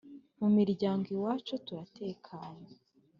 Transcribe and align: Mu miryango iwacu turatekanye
Mu 0.39 0.47
miryango 0.57 1.05
iwacu 1.15 1.53
turatekanye 1.65 2.73